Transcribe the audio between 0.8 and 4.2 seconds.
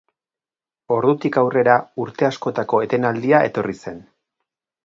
Ordutik aurrera urte askotako etenaldia etorri zen.